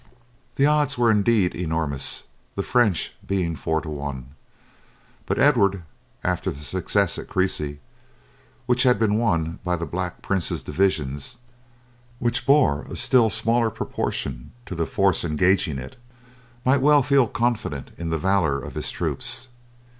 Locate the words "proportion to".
13.69-14.73